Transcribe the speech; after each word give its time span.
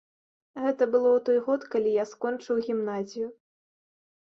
Гэта 0.63 0.87
было 0.95 1.09
ў 1.17 1.23
той 1.27 1.39
год, 1.51 1.67
калі 1.77 1.95
я 1.97 2.07
скончыў 2.15 2.55
гімназію. 2.71 3.31